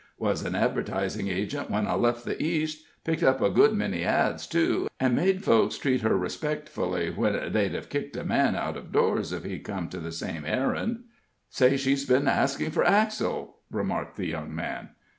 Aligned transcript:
Was 0.17 0.43
an 0.43 0.55
advertising 0.55 1.27
agent 1.27 1.69
when 1.69 1.85
I 1.85 1.93
left 1.93 2.25
the 2.25 2.41
East 2.41 2.83
picked 3.03 3.21
up 3.21 3.39
a 3.39 3.51
good 3.51 3.73
many 3.75 4.03
ads, 4.03 4.47
too, 4.47 4.87
and 4.99 5.15
made 5.15 5.43
folks 5.45 5.77
treat 5.77 6.01
her 6.01 6.17
respectfully, 6.17 7.11
when 7.11 7.53
they'd 7.53 7.75
have 7.75 7.87
kicked 7.87 8.17
a 8.17 8.23
man 8.23 8.55
out 8.55 8.77
of 8.77 8.91
doors 8.91 9.31
if 9.31 9.43
he'd 9.43 9.59
come 9.59 9.87
on 9.95 10.01
the 10.03 10.11
same 10.11 10.43
errand." 10.43 11.03
"Say 11.51 11.77
she's 11.77 12.03
been 12.07 12.27
asking 12.27 12.71
for 12.71 12.83
Axel," 12.83 13.57
remarked 13.69 14.17
the 14.17 14.25
young 14.25 14.55
man. 14.55 14.89